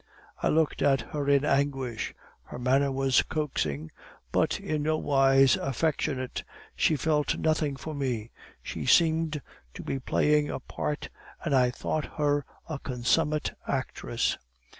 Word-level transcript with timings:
"I 0.41 0.47
looked 0.47 0.81
at 0.81 1.01
her 1.13 1.29
in 1.29 1.45
anguish. 1.45 2.15
Her 2.45 2.57
manner 2.57 2.91
was 2.91 3.21
coaxing, 3.21 3.91
but 4.31 4.59
in 4.59 4.81
no 4.81 4.97
wise 4.97 5.57
affectionate; 5.57 6.43
she 6.75 6.95
felt 6.95 7.37
nothing 7.37 7.75
for 7.75 7.93
me; 7.93 8.31
she 8.63 8.87
seemed 8.87 9.43
to 9.75 9.83
be 9.83 9.99
playing 9.99 10.49
a 10.49 10.59
part, 10.59 11.09
and 11.45 11.53
I 11.53 11.69
thought 11.69 12.13
her 12.17 12.43
a 12.67 12.79
consummate 12.79 13.51
actress. 13.67 14.39